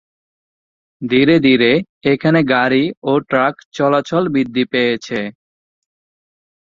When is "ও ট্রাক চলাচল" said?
3.03-4.23